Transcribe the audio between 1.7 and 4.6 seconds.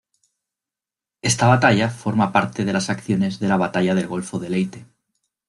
forma parte de las acciones de la batalla del golfo de